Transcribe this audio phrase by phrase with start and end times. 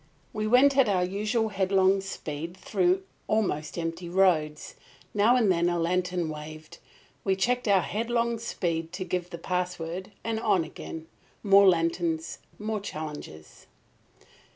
[0.33, 4.73] We went at our usual headlong speed through almost empty roads.
[5.13, 6.79] Now and then a lantern waved.
[7.23, 11.05] We checked our headlong speed to give the password, and on again.
[11.43, 13.67] More lanterns; more challenges.